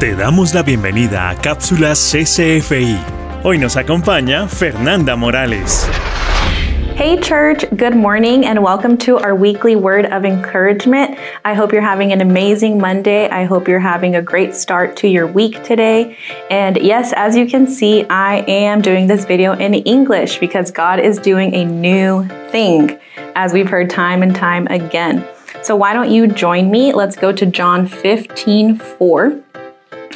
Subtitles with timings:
[0.00, 2.96] Te damos la bienvenida a Cápsulas CCFI.
[3.44, 5.86] Hoy nos acompaña Fernanda Morales.
[6.96, 11.18] Hey, church, good morning, and welcome to our weekly word of encouragement.
[11.44, 13.28] I hope you're having an amazing Monday.
[13.28, 16.16] I hope you're having a great start to your week today.
[16.50, 20.98] And yes, as you can see, I am doing this video in English because God
[20.98, 22.98] is doing a new thing,
[23.34, 25.28] as we've heard time and time again.
[25.62, 26.94] So why don't you join me?
[26.94, 29.42] Let's go to John 15 4.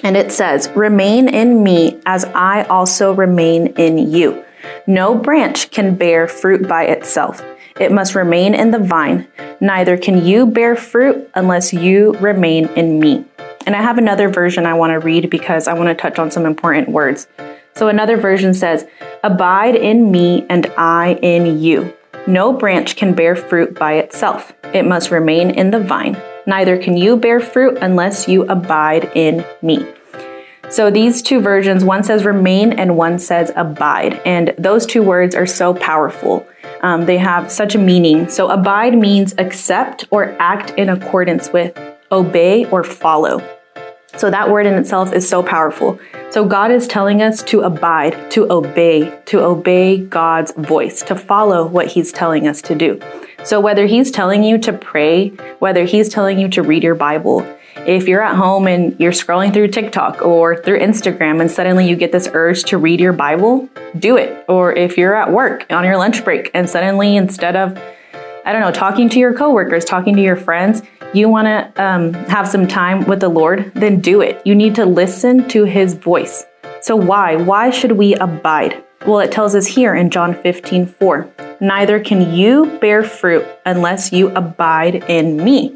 [0.04, 4.44] And it says, Remain in me as I also remain in you.
[4.86, 7.42] No branch can bear fruit by itself.
[7.80, 9.26] It must remain in the vine.
[9.60, 13.24] Neither can you bear fruit unless you remain in me.
[13.66, 16.30] And I have another version I want to read because I want to touch on
[16.30, 17.26] some important words.
[17.74, 18.86] So another version says,
[19.22, 21.94] Abide in me and I in you.
[22.26, 24.52] No branch can bear fruit by itself.
[24.74, 26.16] It must remain in the vine.
[26.46, 29.86] Neither can you bear fruit unless you abide in me.
[30.70, 34.20] So these two versions, one says remain and one says abide.
[34.26, 36.46] And those two words are so powerful.
[36.82, 38.28] Um, they have such a meaning.
[38.28, 41.78] So abide means accept or act in accordance with,
[42.10, 43.42] obey or follow.
[44.16, 45.98] So that word in itself is so powerful.
[46.30, 51.66] So God is telling us to abide, to obey, to obey God's voice, to follow
[51.66, 53.00] what He's telling us to do.
[53.44, 55.28] So whether He's telling you to pray,
[55.58, 57.46] whether He's telling you to read your Bible,
[57.86, 61.96] if you're at home and you're scrolling through TikTok or through Instagram and suddenly you
[61.96, 64.44] get this urge to read your Bible, do it.
[64.48, 67.76] Or if you're at work on your lunch break and suddenly instead of,
[68.46, 72.14] I don't know, talking to your coworkers, talking to your friends, you want to um,
[72.14, 74.40] have some time with the Lord, then do it.
[74.46, 76.44] You need to listen to his voice.
[76.80, 77.36] So, why?
[77.36, 78.82] Why should we abide?
[79.06, 84.12] Well, it tells us here in John 15, 4, neither can you bear fruit unless
[84.12, 85.74] you abide in me.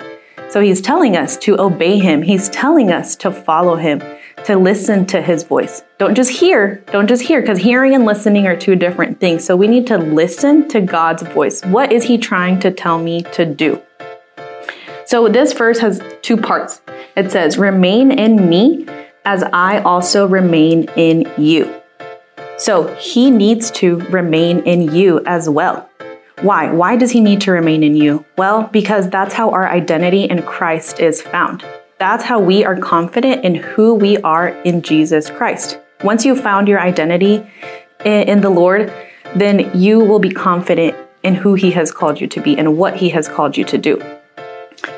[0.51, 2.23] So he's telling us to obey him.
[2.23, 4.03] He's telling us to follow him,
[4.47, 5.83] to listen to his voice.
[5.99, 9.45] Don't just hear, don't just hear, because hearing and listening are two different things.
[9.45, 11.62] So we need to listen to God's voice.
[11.67, 13.83] What is he trying to tell me to do?
[15.05, 16.81] So this verse has two parts.
[17.15, 18.87] It says, Remain in me
[19.25, 21.78] as I also remain in you.
[22.58, 25.88] So he needs to remain in you as well.
[26.42, 26.70] Why?
[26.70, 28.24] Why does he need to remain in you?
[28.36, 31.64] Well, because that's how our identity in Christ is found.
[31.98, 35.78] That's how we are confident in who we are in Jesus Christ.
[36.04, 37.44] Once you've found your identity
[38.04, 38.92] in the Lord,
[39.34, 42.96] then you will be confident in who he has called you to be and what
[42.96, 44.00] he has called you to do.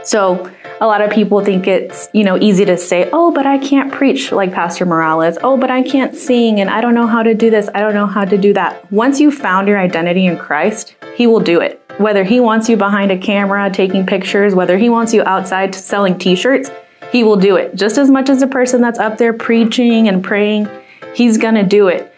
[0.02, 3.58] So, a lot of people think it's, you know, easy to say, "Oh, but I
[3.58, 5.36] can't preach like Pastor Morales.
[5.42, 7.68] Oh, but I can't sing and I don't know how to do this.
[7.74, 11.26] I don't know how to do that." Once you've found your identity in Christ, he
[11.26, 11.82] will do it.
[11.98, 16.16] Whether he wants you behind a camera taking pictures, whether he wants you outside selling
[16.16, 16.70] t-shirts,
[17.12, 17.74] he will do it.
[17.74, 20.66] Just as much as the person that's up there preaching and praying,
[21.14, 22.10] he's going to do it.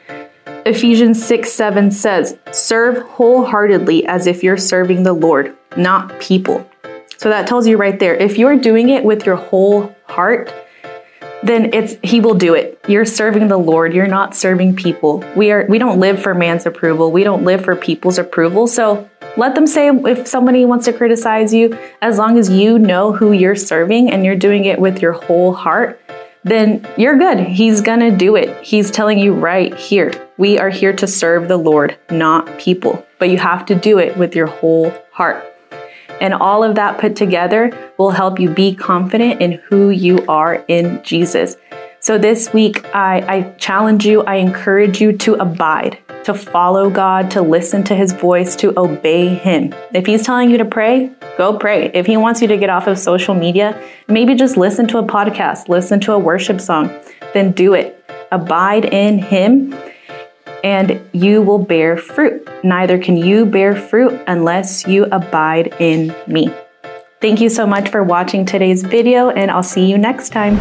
[0.64, 6.64] Ephesians 6 7 says, Serve wholeheartedly as if you're serving the Lord, not people.
[7.22, 10.52] So that tells you right there, if you're doing it with your whole heart,
[11.44, 12.80] then it's he will do it.
[12.88, 15.22] You're serving the Lord, you're not serving people.
[15.36, 17.12] We are we don't live for man's approval.
[17.12, 18.66] We don't live for people's approval.
[18.66, 23.12] So let them say if somebody wants to criticize you, as long as you know
[23.12, 26.00] who you're serving and you're doing it with your whole heart,
[26.42, 27.38] then you're good.
[27.38, 28.64] He's gonna do it.
[28.64, 30.12] He's telling you right here.
[30.38, 33.06] We are here to serve the Lord, not people.
[33.20, 35.51] But you have to do it with your whole heart.
[36.22, 40.64] And all of that put together will help you be confident in who you are
[40.68, 41.56] in Jesus.
[41.98, 47.30] So this week, I, I, challenge you, I encourage you to abide, to follow God,
[47.32, 49.74] to listen to his voice, to obey him.
[49.92, 51.90] If he's telling you to pray, go pray.
[51.92, 55.04] If he wants you to get off of social media, maybe just listen to a
[55.04, 56.90] podcast, listen to a worship song,
[57.34, 57.98] then do it.
[58.30, 59.74] Abide in him
[60.62, 62.48] and you will bear fruit.
[62.62, 66.52] Neither can you bear fruit unless you abide in me.
[67.20, 70.58] Thank you so much for watching today's video, and I'll see you next time.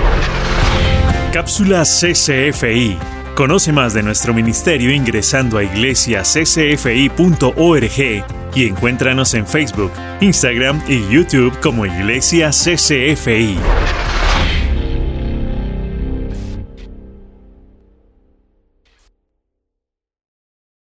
[1.31, 2.97] Cápsula CCFI.
[3.35, 8.23] Conoce más de nuestro ministerio ingresando a iglesiaccfi.org
[8.53, 14.00] y encuéntranos en Facebook, Instagram y YouTube como Iglesia CCFI.